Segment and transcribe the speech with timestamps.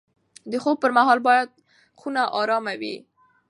[0.51, 1.49] د خوب پر مهال باید
[1.99, 2.95] خونه ارامه وي.